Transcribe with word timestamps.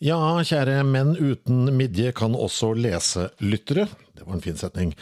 Ja, 0.00 0.16
kjære 0.40 0.78
menn 0.88 1.10
uten 1.12 1.66
midje 1.76 2.08
kan 2.16 2.32
også 2.32 2.70
lese 2.72 3.26
lyttere. 3.44 3.82
Det 4.16 4.24
var 4.24 4.38
en 4.38 4.40
fin 4.40 4.56
setning. 4.56 4.94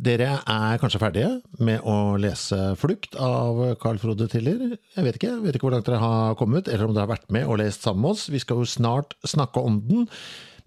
Dere 0.00 0.38
er 0.48 0.78
kanskje 0.80 1.00
ferdige 1.02 1.28
med 1.60 1.84
å 1.84 2.16
lese 2.16 2.70
Flukt 2.80 3.18
av 3.20 3.60
Carl 3.82 4.00
Frode 4.00 4.24
Tiller? 4.32 4.62
Jeg 4.94 5.04
vet 5.04 5.18
ikke, 5.18 5.34
jeg 5.34 5.42
vet 5.44 5.58
ikke 5.58 5.68
hvor 5.68 5.74
langt 5.76 5.90
dere 5.90 6.00
har 6.00 6.38
kommet, 6.40 6.70
eller 6.72 6.86
om 6.86 6.96
dere 6.96 7.04
har 7.04 7.12
vært 7.12 7.28
med 7.36 7.44
og 7.44 7.60
lest 7.60 7.84
sammen 7.84 8.06
med 8.06 8.14
oss. 8.14 8.30
Vi 8.32 8.40
skal 8.40 8.62
jo 8.62 8.70
snart 8.72 9.12
snakke 9.28 9.60
om 9.60 9.76
den. 9.90 10.08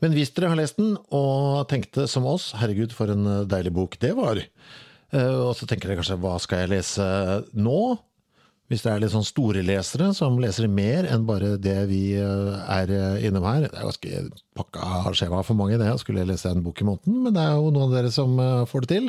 Men 0.06 0.13
hvis 0.13 0.35
dere 0.38 0.52
har 0.53 0.61
lest 0.61 0.78
den 0.78 0.94
og 1.09 1.66
tenkte 1.73 2.06
som 2.13 2.30
oss, 2.30 2.52
herregud 2.61 2.94
for 2.94 3.09
en 3.09 3.25
deilig 3.50 3.73
bok 3.73 3.97
det 4.06 4.13
var, 4.22 4.38
eh, 4.38 5.33
og 5.33 5.56
så 5.58 5.66
tenker 5.66 5.89
dere 5.89 6.03
kanskje 6.03 6.22
hva 6.22 6.38
skal 6.45 6.61
jeg 6.61 6.75
lese 6.75 7.09
nå? 7.58 7.81
Hvis 8.70 8.84
det 8.86 8.92
er 8.92 9.00
litt 9.02 9.14
sånn 9.16 9.25
store 9.25 9.64
lesere 9.66 10.12
som 10.14 10.36
leser 10.38 10.67
mer 10.70 11.08
enn 11.09 11.23
bare 11.25 11.56
det 11.58 11.78
vi 11.89 12.03
eh, 12.22 12.58
er 12.70 12.92
eh, 12.94 13.23
innom 13.25 13.48
her. 13.48 13.64
Det 13.66 13.72
er 13.73 13.88
ganske 13.88 14.20
pakka 14.59 15.14
skjema 15.17 15.42
for 15.45 15.58
mange, 15.58 15.80
det 15.81 15.89
å 15.89 15.98
skulle 16.02 16.28
lese 16.30 16.52
en 16.53 16.62
bok 16.62 16.84
i 16.84 16.86
måneden, 16.86 17.23
men 17.25 17.34
det 17.34 17.42
er 17.42 17.56
jo 17.58 17.72
noen 17.73 17.88
av 17.88 17.95
dere 17.97 18.12
som 18.14 18.36
eh, 18.38 18.67
får 18.70 18.86
det 18.86 18.92
til. 18.92 19.08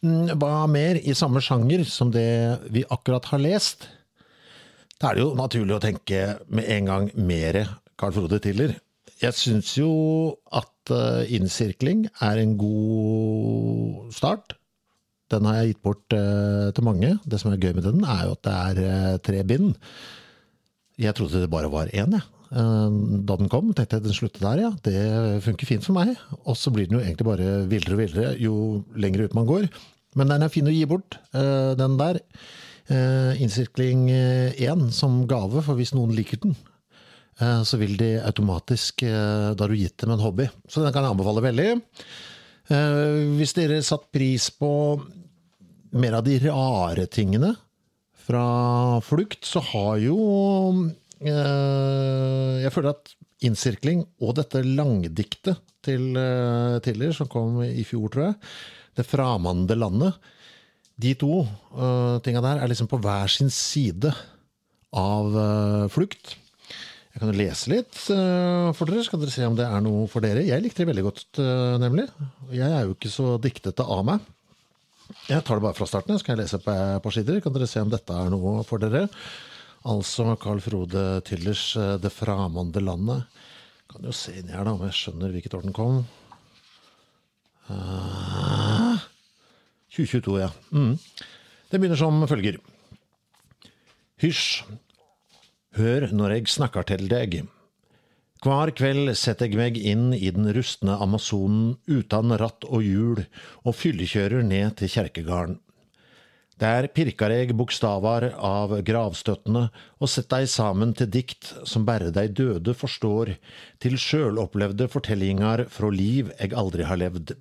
Mm, 0.00 0.30
Hva 0.40 0.64
mer 0.72 0.96
i 0.96 1.16
samme 1.16 1.42
sjanger 1.44 1.84
som 1.84 2.12
det 2.14 2.30
vi 2.72 2.86
akkurat 2.88 3.28
har 3.34 3.42
lest? 3.44 3.84
Da 4.96 5.10
er 5.10 5.18
det 5.18 5.26
jo 5.26 5.34
naturlig 5.36 5.76
å 5.76 5.82
tenke 5.84 6.22
med 6.48 6.72
en 6.72 6.88
gang 6.88 7.10
mer 7.20 7.60
Carl 8.00 8.16
Frode 8.16 8.40
Tiller. 8.40 8.72
Jeg 9.20 9.36
syns 9.36 9.74
jo 9.76 9.90
at 10.56 10.92
innsirkling 11.28 12.06
er 12.24 12.40
en 12.40 12.56
god 12.60 14.08
start. 14.16 14.56
Den 15.30 15.46
har 15.48 15.60
jeg 15.60 15.74
gitt 15.74 15.84
bort 15.86 16.16
uh, 16.16 16.70
til 16.74 16.86
mange. 16.86 17.14
Det 17.24 17.40
som 17.40 17.52
er 17.52 17.62
gøy 17.62 17.76
med 17.76 17.86
den, 17.86 18.02
er 18.04 18.26
jo 18.26 18.34
at 18.36 18.42
det 18.46 18.56
er 18.58 18.82
uh, 18.82 19.20
tre 19.24 19.44
bind. 19.46 19.72
Jeg 21.00 21.16
trodde 21.16 21.40
det 21.42 21.52
bare 21.52 21.70
var 21.72 21.92
én, 21.94 22.18
jeg. 22.18 22.26
Uh, 22.50 23.20
Da 23.28 23.38
den 23.38 23.50
kom, 23.52 23.70
tenkte 23.72 23.98
jeg 24.00 24.08
den 24.08 24.16
sluttet 24.16 24.42
der, 24.42 24.64
ja. 24.66 24.72
Det 24.82 25.44
funker 25.46 25.70
fint 25.70 25.86
for 25.86 25.96
meg. 25.96 26.16
Og 26.42 26.58
så 26.58 26.72
blir 26.74 26.90
den 26.90 26.98
jo 26.98 27.04
egentlig 27.04 27.28
bare 27.30 27.62
villere 27.70 27.96
og 27.96 28.04
villere 28.04 28.34
jo 28.42 28.54
lenger 28.98 29.28
ut 29.28 29.38
man 29.38 29.48
går. 29.48 29.70
Men 30.18 30.32
den 30.32 30.42
er 30.42 30.50
fin 30.50 30.66
å 30.66 30.74
gi 30.74 30.82
bort, 30.90 31.18
eh, 31.38 31.74
den 31.78 31.96
der. 32.00 32.18
Eh, 32.90 33.42
Innsirkling 33.42 34.08
1 34.10 34.90
som 34.94 35.22
gave, 35.30 35.62
for 35.62 35.78
hvis 35.78 35.94
noen 35.94 36.10
liker 36.16 36.40
den, 36.42 36.56
eh, 37.38 37.62
så 37.62 37.78
vil 37.78 37.96
de 37.96 38.16
automatisk 38.18 39.04
eh, 39.06 39.54
Da 39.54 39.64
har 39.64 39.70
du 39.70 39.78
gitt 39.78 39.98
dem 40.02 40.10
en 40.10 40.24
hobby. 40.24 40.48
Så 40.66 40.82
den 40.82 40.92
kan 40.92 41.04
jeg 41.04 41.14
anbefale 41.14 41.44
veldig. 41.44 41.68
Eh, 42.70 43.26
Hvis 43.38 43.54
dere 43.56 43.80
satt 43.82 44.08
pris 44.14 44.48
på 44.54 44.70
mer 45.98 46.20
av 46.20 46.26
de 46.26 46.36
rare 46.44 47.08
tingene 47.10 47.54
fra 48.26 49.00
Flukt, 49.02 49.42
så 49.46 49.62
har 49.72 49.96
jo 50.04 50.18
eh, 51.18 52.60
Jeg 52.62 52.72
føler 52.74 52.92
at 52.92 53.14
innsirkling 53.46 54.04
og 54.20 54.36
dette 54.38 54.62
langdiktet 54.62 55.58
til 55.82 56.12
eh, 56.20 56.76
Tiller, 56.84 57.14
som 57.16 57.30
kom 57.32 57.58
i 57.64 57.82
fjor, 57.88 58.06
tror 58.12 58.28
jeg, 58.28 58.38
Det 59.00 59.08
framande 59.08 59.78
landet, 59.78 60.14
de 61.00 61.14
to 61.16 61.40
uh, 61.40 62.20
tinga 62.20 62.42
der 62.44 62.58
er 62.60 62.68
liksom 62.68 62.90
på 62.90 62.98
hver 63.00 63.30
sin 63.32 63.48
side 63.48 64.10
av 64.92 65.32
Flukt. 65.88 66.34
Jeg 67.10 67.18
kan 67.18 67.32
jo 67.32 67.38
lese 67.40 67.70
litt 67.72 67.96
eh, 68.14 68.68
for 68.78 68.86
dere, 68.86 69.02
så 69.02 69.12
kan 69.12 69.22
dere 69.22 69.34
se 69.34 69.46
om 69.48 69.56
det 69.58 69.66
er 69.66 69.80
noe 69.82 70.04
for 70.10 70.22
dere. 70.22 70.44
Jeg 70.46 70.62
likte 70.62 70.84
det 70.84 70.92
veldig 70.92 71.06
godt, 71.08 71.24
eh, 71.42 71.76
nemlig. 71.82 72.06
Jeg 72.54 72.70
er 72.70 72.84
jo 72.86 72.94
ikke 72.94 73.10
så 73.10 73.32
diktete 73.42 73.82
av 73.82 74.04
meg. 74.06 74.28
Jeg 75.26 75.42
tar 75.42 75.58
det 75.58 75.64
bare 75.64 75.74
fra 75.74 75.88
starten, 75.90 76.14
så 76.14 76.26
kan 76.26 76.36
jeg 76.36 76.44
lese 76.44 76.60
på, 76.62 76.74
på 77.02 77.12
sider. 77.16 77.40
Kan 77.42 77.56
dere 77.56 77.66
se 77.70 77.82
om 77.82 77.90
dette 77.90 78.14
er 78.14 78.30
noe 78.30 78.60
for 78.68 78.82
dere. 78.82 79.08
Altså 79.90 80.36
Carl 80.38 80.60
Frode 80.62 81.02
Tillers 81.26 81.64
eh, 81.80 81.96
Det 81.98 82.12
framande 82.14 82.82
landet. 82.84 83.26
Kan 83.90 84.06
jo 84.06 84.14
se 84.14 84.36
inni 84.38 84.54
her, 84.54 84.62
da, 84.68 84.76
om 84.76 84.86
jeg 84.86 84.94
skjønner 84.94 85.32
hvilket 85.34 85.56
år 85.58 85.66
den 85.66 85.74
kom. 85.74 86.04
Uh, 87.70 88.98
2022, 89.90 90.36
ja. 90.42 90.50
Mm. 90.70 90.94
Det 91.70 91.78
begynner 91.78 91.98
som 91.98 92.22
følger. 92.30 92.60
Hysj. 94.22 94.62
Hør 95.78 96.08
når 96.10 96.32
jeg 96.34 96.50
snakker 96.50 96.86
til 96.88 97.06
deg. 97.10 97.42
Hver 98.42 98.72
kveld 98.74 99.12
setter 99.20 99.46
jeg 99.46 99.58
meg 99.60 99.76
inn 99.78 100.14
i 100.16 100.30
den 100.34 100.48
rustne 100.56 100.96
Amazonen 100.98 101.76
uten 101.86 102.34
ratt 102.40 102.64
og 102.66 102.82
hjul, 102.82 103.20
og 103.62 103.76
fyllekjører 103.78 104.42
ned 104.42 104.78
til 104.80 104.90
kjerkegarden. 104.90 105.60
Der 106.60 106.88
pirker 106.92 107.32
jeg 107.32 107.54
bokstaver 107.56 108.26
av 108.34 108.74
gravstøttene 108.84 109.62
og 109.70 110.10
setter 110.12 110.42
dei 110.42 110.48
sammen 110.52 110.90
til 110.96 111.08
dikt 111.08 111.52
som 111.68 111.86
bare 111.88 112.10
de 112.12 112.26
døde 112.28 112.74
forstår, 112.76 113.36
til 113.80 113.96
sjølopplevde 113.96 114.90
fortellinger 114.92 115.64
fra 115.72 115.92
liv 115.94 116.34
jeg 116.34 116.52
aldri 116.52 116.84
har 116.88 117.00
levd. 117.00 117.32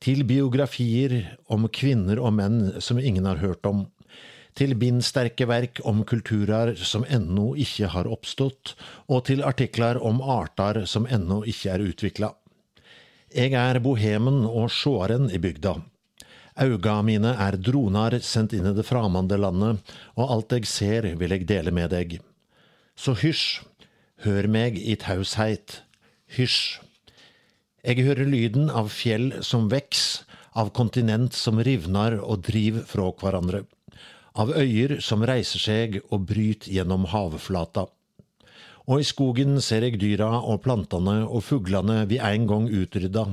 Til 0.00 0.22
biografier 0.28 1.18
om 1.52 1.66
kvinner 1.68 2.22
og 2.22 2.32
menn 2.38 2.78
som 2.80 3.02
ingen 3.02 3.28
har 3.28 3.42
hørt 3.42 3.66
om. 3.68 3.84
Til 4.56 4.72
bindsterke 4.80 5.44
verk 5.50 5.82
om 5.84 6.00
kulturer 6.08 6.72
som 6.80 7.04
ennå 7.12 7.50
ikke 7.60 7.90
har 7.92 8.08
oppstått, 8.08 8.72
og 9.12 9.26
til 9.28 9.44
artikler 9.44 10.00
om 10.00 10.22
arter 10.22 10.86
som 10.88 11.04
ennå 11.12 11.42
ikke 11.44 11.74
er 11.74 11.84
utvikla. 11.84 12.30
Jeg 13.36 13.52
er 13.52 13.82
bohemen 13.84 14.46
og 14.48 14.70
sjåaren 14.72 15.28
i 15.28 15.40
bygda. 15.42 15.74
Auga 16.56 17.02
mine 17.04 17.34
er 17.36 17.58
dronar 17.60 18.16
sendt 18.24 18.54
inn 18.56 18.70
i 18.70 18.72
det 18.72 18.86
framande 18.88 19.36
landet, 19.36 19.82
og 20.16 20.32
alt 20.32 20.56
jeg 20.56 20.70
ser 20.70 21.10
vil 21.20 21.36
jeg 21.36 21.44
dele 21.50 21.74
med 21.74 21.92
deg. 21.92 22.16
Så 22.96 23.12
hysj, 23.12 23.60
hør 24.24 24.48
meg 24.48 24.80
i 24.80 24.96
tausheit. 24.96 25.82
Hysj. 26.32 26.80
Jeg 27.84 28.08
hører 28.08 28.24
lyden 28.24 28.72
av 28.72 28.88
fjell 28.88 29.34
som 29.44 29.68
veks, 29.68 30.24
av 30.56 30.72
kontinent 30.72 31.36
som 31.36 31.60
rivnar 31.60 32.16
og 32.24 32.46
driver 32.48 32.88
fra 32.88 33.12
hverandre, 33.20 33.66
av 34.36 34.52
øyer 34.52 34.98
som 35.04 35.24
reiser 35.26 35.62
seg 35.62 36.00
og 36.10 36.26
bryter 36.28 36.72
gjennom 36.76 37.08
havflata. 37.12 37.86
Og 38.86 39.02
i 39.02 39.06
skogen 39.08 39.58
ser 39.64 39.82
jeg 39.86 39.98
dyra 39.98 40.28
og 40.38 40.62
plantene 40.66 41.24
og 41.24 41.42
fuglene 41.48 42.04
vi 42.10 42.20
en 42.22 42.46
gang 42.46 42.68
utrydda. 42.70 43.26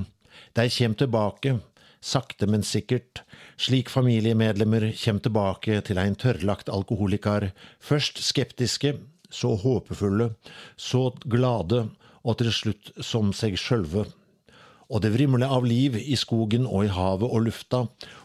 De 0.58 0.66
kjem 0.70 0.96
tilbake, 0.98 1.60
sakte, 2.02 2.48
men 2.50 2.66
sikkert, 2.66 3.22
slik 3.58 3.92
familiemedlemmer 3.94 4.90
kjem 4.98 5.22
tilbake 5.24 5.82
til 5.86 6.02
en 6.02 6.18
tørrlagt 6.18 6.72
alkoholiker, 6.74 7.52
først 7.80 8.24
skeptiske, 8.26 8.96
så 9.34 9.54
håpefulle, 9.62 10.34
så 10.78 11.12
glade, 11.26 11.88
og 12.24 12.38
til 12.40 12.52
slutt 12.56 12.92
som 13.04 13.34
seg 13.36 13.58
sjølve. 13.60 14.08
Og 14.94 15.02
det 15.02 15.10
vrimler 15.16 15.50
av 15.50 15.66
liv 15.66 15.96
i 15.98 16.16
skogen 16.20 16.68
og 16.70 16.86
i 16.86 16.92
havet 16.94 17.26
og 17.26 17.48
lufta, 17.48 17.80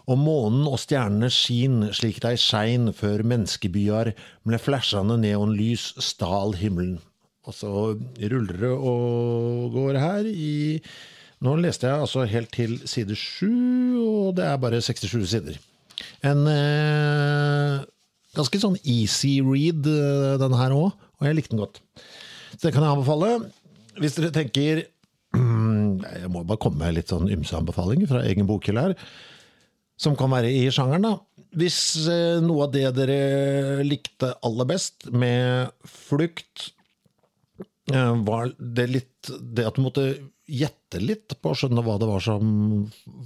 og 0.05 0.19
månen 0.21 0.67
og 0.69 0.77
stjernene 0.83 1.31
skin 1.33 1.87
slik 1.97 2.21
de 2.25 2.35
skein 2.37 2.91
før 2.97 3.25
menneskebyar 3.25 4.13
med 4.45 4.61
flasjande 4.61 5.17
neonlys 5.23 5.95
stal 6.05 6.53
himmelen. 6.61 6.99
Og 7.49 7.57
så 7.57 7.71
ruller 8.33 8.61
det 8.61 8.75
og 8.77 9.73
går 9.73 10.01
her 10.03 10.29
i 10.29 10.57
Nå 11.39 11.53
leste 11.63 11.87
jeg 11.87 12.03
altså 12.03 12.25
helt 12.27 12.51
til 12.51 12.73
side 12.91 13.15
sju, 13.15 13.47
og 14.03 14.33
det 14.35 14.43
er 14.43 14.57
bare 14.59 14.81
67 14.83 15.21
sider. 15.31 15.61
En 16.27 16.41
eh, 16.51 17.85
ganske 18.35 18.59
sånn 18.59 18.75
easy 18.83 19.37
read, 19.47 19.87
eh, 19.87 20.35
denne 20.43 20.59
her 20.59 20.75
òg. 20.75 20.97
og 20.99 21.27
jeg 21.29 21.39
likte 21.39 21.55
den 21.55 21.63
godt. 21.63 21.79
Så 22.57 22.67
det 22.67 22.73
kan 22.75 22.83
jeg 22.83 22.91
anbefale. 22.91 23.31
Hvis 24.03 24.19
dere 24.19 24.35
tenker 24.35 24.83
Jeg 26.17 26.31
må 26.33 26.45
bare 26.47 26.61
komme 26.63 26.83
med 26.85 26.97
litt 26.97 27.13
sånn 27.13 27.31
ymse 27.33 27.57
anbefalinger 27.59 28.11
fra 28.11 28.25
egen 28.29 28.49
bokhylle 28.49 28.89
her, 28.89 28.97
som 29.99 30.17
kan 30.19 30.31
være 30.33 30.51
i 30.55 30.67
sjangeren, 30.73 31.07
da. 31.09 31.45
Hvis 31.59 31.79
eh, 32.13 32.39
noe 32.45 32.67
av 32.67 32.75
det 32.75 32.87
dere 32.97 33.85
likte 33.87 34.35
aller 34.45 34.69
best 34.69 35.09
med 35.11 35.73
Flukt, 35.89 36.69
eh, 37.93 38.13
var 38.29 38.53
det 38.59 38.89
litt 38.93 39.33
det 39.41 39.67
at 39.67 39.79
du 39.79 39.85
måtte 39.85 40.09
gjette 40.49 41.01
litt 41.03 41.35
på 41.43 41.53
å 41.53 41.57
skjønne 41.59 41.83
hva 41.85 41.99
det 42.01 42.09
var 42.09 42.23
som 42.25 42.49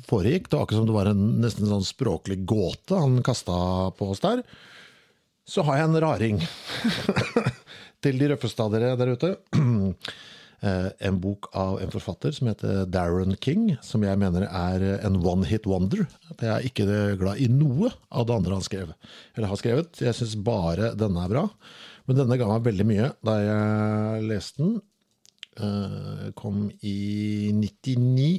foregikk. 0.08 0.48
Det 0.48 0.58
var 0.58 0.66
akkurat 0.66 0.80
som 0.80 0.88
det 0.88 0.96
var 0.96 1.10
en 1.12 1.24
nesten 1.42 1.68
sånn 1.70 1.86
språklig 1.86 2.40
gåte 2.48 2.98
han 2.98 3.20
kasta 3.26 3.54
på 3.98 4.10
oss 4.14 4.22
der. 4.24 4.42
Så 5.46 5.62
har 5.66 5.78
jeg 5.78 5.90
en 5.90 6.00
raring 6.02 6.42
til 8.02 8.18
de 8.18 8.30
røffeste 8.32 8.64
av 8.64 8.74
dere 8.74 8.94
der 8.98 9.14
ute. 9.14 9.34
Eh, 10.62 10.88
en 11.08 11.16
bok 11.18 11.48
av 11.58 11.80
en 11.82 11.90
forfatter 11.90 12.30
som 12.36 12.46
heter 12.46 12.84
Darren 12.86 13.34
King, 13.42 13.72
som 13.82 14.04
jeg 14.06 14.18
mener 14.20 14.44
er 14.46 14.84
en 15.02 15.18
one 15.18 15.48
hit 15.50 15.66
wonder. 15.66 16.04
Jeg 16.36 16.50
er 16.52 16.68
ikke 16.68 16.86
glad 17.18 17.42
i 17.42 17.48
noe 17.50 17.90
av 18.14 18.28
det 18.28 18.36
andre 18.36 18.54
han 18.60 18.62
skrev, 18.62 18.92
eller 19.34 19.50
har 19.50 19.58
skrevet. 19.58 19.98
Jeg 20.04 20.14
syns 20.14 20.36
bare 20.38 20.92
denne 20.94 21.24
er 21.24 21.34
bra. 21.34 21.48
Men 22.06 22.20
denne 22.20 22.38
ga 22.38 22.46
meg 22.46 22.68
veldig 22.68 22.86
mye 22.86 23.10
da 23.26 23.36
jeg 23.42 24.28
leste 24.30 24.62
den. 24.62 24.78
Eh, 25.58 26.30
kom 26.38 26.68
i 26.78 27.50
99. 27.58 28.30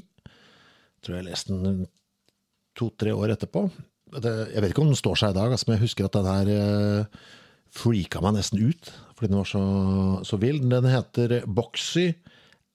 Tror 1.03 1.19
jeg 1.19 1.27
leste 1.27 1.59
den 1.59 1.85
to-tre 2.79 3.11
år 3.11 3.35
etterpå. 3.35 3.67
Jeg 4.13 4.61
vet 4.61 4.71
ikke 4.71 4.85
om 4.85 4.93
den 4.93 4.99
står 4.99 5.19
seg 5.19 5.33
i 5.33 5.41
dag, 5.41 5.51
altså, 5.51 5.67
men 5.67 5.75
jeg 5.75 5.89
husker 5.89 6.07
at 6.07 6.15
den 6.15 6.29
her 6.29 6.53
eh, 6.55 7.23
freaka 7.73 8.21
meg 8.23 8.37
nesten 8.37 8.63
ut 8.63 8.93
fordi 9.23 9.31
den 9.31 9.39
var 9.39 9.47
så, 9.47 10.25
så 10.27 10.37
vill. 10.37 10.59
Den 10.69 10.85
heter 10.85 11.45
Boxy 11.47 12.11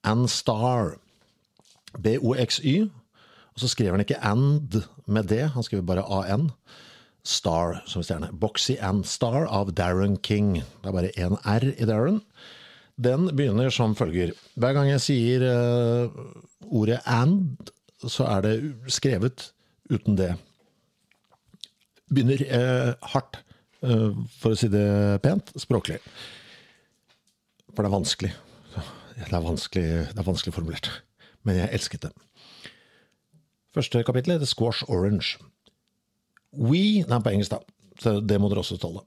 and 0.05 0.31
Star. 0.31 0.97
B-O-X-Y. 1.99 2.89
Og 3.53 3.61
så 3.61 3.69
skriver 3.69 3.97
han 3.97 4.01
ikke 4.01 4.21
and 4.25 4.85
med 5.07 5.29
det, 5.29 5.51
han 5.53 5.63
skriver 5.63 5.85
bare 5.85 6.05
AN. 6.09 6.51
Star 7.25 7.83
som 7.87 8.03
stjerne. 8.03 8.31
Boxy 8.33 8.79
and 8.81 9.05
Star 9.05 9.45
av 9.45 9.75
Darren 9.77 10.17
King. 10.17 10.63
Det 10.81 10.89
er 10.89 10.97
bare 10.97 11.13
én 11.19 11.37
R 11.45 11.75
i 11.77 11.85
Darren. 11.85 12.23
Den 12.97 13.29
begynner 13.37 13.69
som 13.71 13.97
følger. 13.97 14.33
Hver 14.57 14.73
gang 14.73 14.89
jeg 14.89 15.03
sier 15.05 15.45
uh, 15.45 16.09
ordet 16.65 17.03
and, 17.05 17.69
så 18.07 18.25
er 18.25 18.47
det 18.47 18.55
skrevet 18.89 19.51
uten 19.91 20.17
det. 20.17 20.33
Begynner 22.09 22.41
uh, 22.49 22.95
hardt, 23.13 23.43
for 23.81 24.53
å 24.53 24.59
si 24.59 24.69
det 24.73 24.87
pent, 25.23 25.53
språklig. 25.61 25.99
For 27.75 27.85
det 27.85 27.91
er 27.91 27.95
vanskelig. 27.95 28.33
Det 29.19 29.29
er 29.29 29.45
vanskelig, 29.45 29.87
det 30.15 30.23
er 30.23 30.27
vanskelig 30.27 30.55
formulert. 30.55 30.91
Men 31.47 31.61
jeg 31.61 31.73
elsket 31.75 32.09
det. 32.09 32.13
Første 33.75 34.03
kapittel 34.07 34.37
heter 34.37 34.49
Squash 34.49 34.87
Orange. 34.89 35.37
We 36.53 37.05
Nei, 37.07 37.21
på 37.23 37.31
engelsk, 37.31 37.55
da. 37.55 37.61
Så 38.03 38.19
det 38.25 38.39
må 38.41 38.51
dere 38.51 38.63
også 38.65 38.79
tåle. 38.81 39.05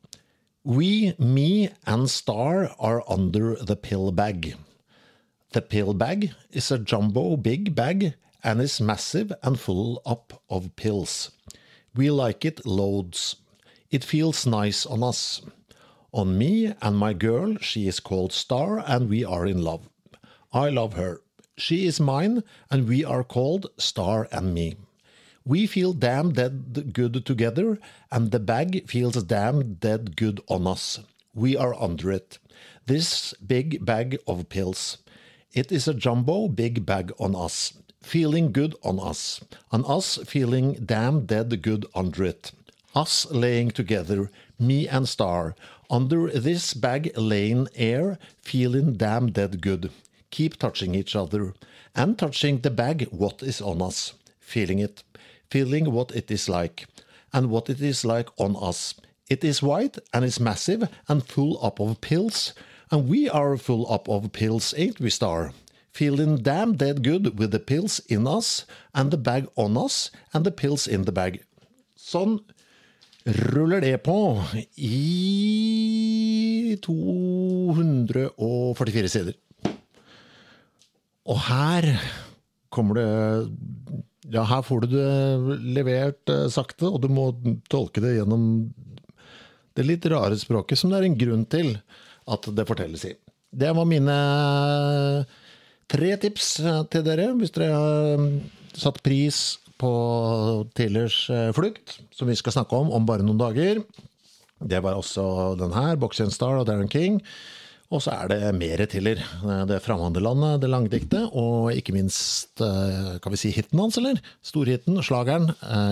We, 0.63 1.15
me 1.17 1.71
and 1.87 2.09
Star 2.09 2.69
are 2.77 3.01
under 3.09 3.55
the 3.55 3.75
pill 3.75 4.11
bag. 4.11 4.53
The 5.53 5.61
pill 5.61 5.93
bag 5.93 6.31
is 6.51 6.71
a 6.71 6.77
jumbo 6.77 7.35
big 7.35 7.73
bag 7.75 8.13
and 8.43 8.61
is 8.61 8.79
massive 8.79 9.33
and 9.43 9.59
full 9.59 10.01
up 10.05 10.41
of 10.49 10.75
pills. 10.75 11.31
We 11.95 12.11
like 12.11 12.45
it 12.45 12.65
loads. 12.65 13.40
It 13.91 14.05
feels 14.05 14.47
nice 14.47 14.85
on 14.85 15.03
us. 15.03 15.41
On 16.13 16.37
me 16.37 16.73
and 16.81 16.97
my 16.97 17.11
girl, 17.11 17.57
she 17.59 17.87
is 17.87 17.99
called 17.99 18.31
Star, 18.31 18.79
and 18.79 19.09
we 19.09 19.25
are 19.25 19.45
in 19.45 19.61
love. 19.61 19.89
I 20.53 20.69
love 20.69 20.93
her. 20.93 21.21
She 21.57 21.85
is 21.85 21.99
mine, 21.99 22.43
and 22.69 22.87
we 22.87 23.03
are 23.03 23.25
called 23.25 23.67
Star 23.77 24.29
and 24.31 24.53
me. 24.53 24.77
We 25.43 25.67
feel 25.67 25.91
damn 25.91 26.31
dead 26.31 26.93
good 26.93 27.25
together, 27.25 27.79
and 28.09 28.31
the 28.31 28.39
bag 28.39 28.87
feels 28.89 29.21
damn 29.23 29.73
dead 29.73 30.15
good 30.15 30.39
on 30.47 30.67
us. 30.67 30.99
We 31.33 31.57
are 31.57 31.73
under 31.73 32.11
it. 32.11 32.39
This 32.85 33.33
big 33.45 33.83
bag 33.83 34.17
of 34.25 34.47
pills. 34.47 34.99
It 35.51 35.69
is 35.69 35.89
a 35.89 35.93
jumbo 35.93 36.47
big 36.47 36.85
bag 36.85 37.11
on 37.19 37.35
us, 37.35 37.73
feeling 38.01 38.53
good 38.53 38.73
on 38.83 38.99
us, 39.01 39.41
and 39.69 39.83
us 39.85 40.17
feeling 40.25 40.73
damn 40.85 41.25
dead 41.25 41.61
good 41.61 41.85
under 41.93 42.23
it. 42.23 42.53
Us 42.93 43.25
laying 43.31 43.71
together, 43.71 44.29
me 44.59 44.87
and 44.87 45.07
Star, 45.07 45.55
under 45.89 46.29
this 46.29 46.73
bag 46.73 47.17
laying 47.17 47.69
air, 47.75 48.19
feeling 48.41 48.93
damn 48.93 49.31
dead 49.31 49.61
good. 49.61 49.91
Keep 50.29 50.57
touching 50.57 50.93
each 50.93 51.15
other, 51.15 51.53
and 51.95 52.17
touching 52.17 52.59
the 52.59 52.69
bag 52.69 53.07
what 53.11 53.41
is 53.43 53.61
on 53.61 53.81
us, 53.81 54.13
feeling 54.39 54.79
it, 54.79 55.03
feeling 55.49 55.91
what 55.91 56.11
it 56.11 56.29
is 56.29 56.49
like, 56.49 56.85
and 57.31 57.49
what 57.49 57.69
it 57.69 57.81
is 57.81 58.03
like 58.03 58.27
on 58.37 58.57
us. 58.61 58.93
It 59.29 59.43
is 59.43 59.61
white, 59.61 59.97
and 60.13 60.25
is 60.25 60.39
massive, 60.39 60.89
and 61.07 61.25
full 61.25 61.63
up 61.65 61.79
of 61.79 62.01
pills, 62.01 62.53
and 62.89 63.07
we 63.07 63.29
are 63.29 63.55
full 63.55 63.89
up 63.89 64.09
of 64.09 64.33
pills, 64.33 64.73
ain't 64.75 64.99
we, 64.99 65.09
Star? 65.09 65.53
Feeling 65.93 66.37
damn 66.37 66.75
dead 66.75 67.03
good 67.03 67.39
with 67.39 67.51
the 67.51 67.59
pills 67.59 67.99
in 68.07 68.27
us, 68.27 68.65
and 68.93 69.11
the 69.11 69.17
bag 69.17 69.47
on 69.55 69.77
us, 69.77 70.11
and 70.33 70.45
the 70.45 70.51
pills 70.51 70.87
in 70.87 71.03
the 71.03 71.13
bag. 71.13 71.43
Sånn 71.97 72.41
ruller 73.25 73.81
det 73.81 73.97
på 74.05 74.43
i 74.75 76.77
244 76.81 79.09
sider. 79.11 79.33
Og 81.29 81.37
her 81.45 81.83
kommer 82.73 82.93
det 82.97 83.09
Ja, 84.31 84.45
her 84.47 84.61
får 84.63 84.85
du 84.85 84.93
det 84.95 85.11
levert 85.75 86.29
eh, 86.31 86.47
sakte, 86.47 86.87
og 86.87 87.01
du 87.03 87.09
må 87.11 87.35
tolke 87.67 87.99
det 87.99 88.15
gjennom 88.15 88.71
det 89.75 89.83
litt 89.83 90.07
rare 90.07 90.37
språket, 90.39 90.79
som 90.79 90.87
det 90.91 90.97
er 91.01 91.07
en 91.09 91.19
grunn 91.19 91.43
til 91.51 91.73
at 92.31 92.47
det 92.55 92.63
fortelles 92.69 93.03
i. 93.09 93.11
Det 93.51 93.73
var 93.75 93.85
mine 93.89 94.15
tre 95.91 96.15
tips 96.21 96.63
til 96.93 97.03
dere, 97.03 97.35
hvis 97.35 97.51
dere 97.57 97.75
har 97.75 98.23
satt 98.71 99.03
pris 99.03 99.59
på 99.81 99.91
Tillers 100.77 101.23
flukt, 101.57 101.97
som 102.13 102.29
vi 102.29 102.37
skal 102.37 102.53
snakke 102.55 102.77
om 102.77 102.93
om 102.93 103.07
bare 103.09 103.25
noen 103.25 103.41
dager. 103.41 103.81
Det 104.61 104.77
var 104.85 104.93
også 104.99 105.55
den 105.57 105.73
her, 105.73 105.97
Boxing 105.97 106.29
Star 106.29 106.59
og 106.61 106.67
Darren 106.69 106.91
King. 106.91 107.17
Og 107.91 107.99
så 108.05 108.13
er 108.13 108.29
det 108.31 108.53
mer 108.55 108.85
Tiller. 108.87 109.19
Det 109.67 109.81
Framhandelandet, 109.83 110.61
det 110.61 110.69
langdiktet, 110.71 111.25
og 111.35 111.73
ikke 111.75 111.91
minst, 111.97 112.61
kan 112.61 113.33
vi 113.33 113.39
si 113.41 113.51
hiten 113.51 113.81
hans, 113.81 113.97
eller? 113.99 114.21
Storhiten, 114.45 115.01
slageren, 115.03 115.49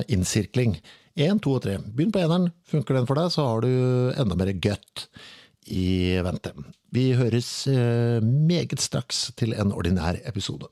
Innsirkling. 0.07 0.77
Én, 1.19 1.41
to 1.43 1.57
og 1.57 1.65
tre. 1.65 1.75
Begynn 1.83 2.13
på 2.15 2.21
eneren. 2.21 2.53
Funker 2.71 2.95
den 2.95 3.09
for 3.09 3.19
deg, 3.19 3.33
så 3.35 3.49
har 3.49 3.65
du 3.65 3.73
enda 4.15 4.37
mer 4.39 4.53
gutt 4.63 5.09
i 5.67 6.15
vente. 6.23 6.53
Vi 6.95 7.09
høres 7.19 7.51
meget 8.23 8.79
straks 8.79 9.25
til 9.35 9.51
en 9.59 9.75
ordinær 9.75 10.21
episode. 10.29 10.71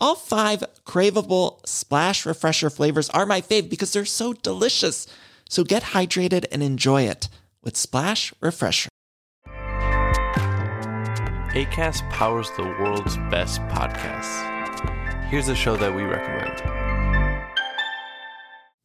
All 0.00 0.14
five 0.14 0.64
craveable 0.86 1.66
splash 1.66 2.24
refresher 2.24 2.70
flavors 2.70 3.10
are 3.10 3.26
my 3.26 3.42
fave 3.42 3.68
because 3.68 3.92
they're 3.92 4.06
so 4.06 4.32
delicious. 4.32 5.06
So 5.48 5.62
get 5.62 5.82
hydrated 5.82 6.46
and 6.50 6.62
enjoy 6.62 7.02
it 7.02 7.28
with 7.62 7.76
Splash 7.76 8.32
Refresher. 8.40 8.88
ACAS 11.52 12.08
powers 12.10 12.48
the 12.56 12.62
world's 12.62 13.16
best 13.30 13.60
podcasts. 13.62 15.26
Here's 15.28 15.48
a 15.48 15.54
show 15.54 15.76
that 15.76 15.94
we 15.94 16.04
recommend. 16.04 16.89